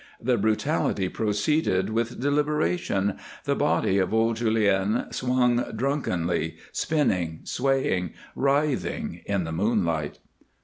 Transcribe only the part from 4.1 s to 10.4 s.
old Julien swung drunkenly, spinning, swaying, writhing in the moonlight.